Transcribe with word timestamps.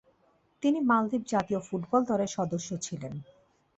তিনি 0.63 0.79
মালদ্বীপ 0.81 1.23
জাতীয় 1.27 1.59
ফুটবল 1.59 2.01
দলের 2.05 2.31
সদস্য 2.37 2.69
ছিলেন। 2.77 3.13